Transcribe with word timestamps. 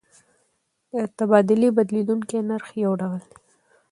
د 0.91 0.93
تبادلې 1.17 1.69
بدلیدونکی 1.77 2.37
نرخ 2.49 2.67
یو 2.85 2.93
ډول 3.01 3.21
دی. 3.29 3.37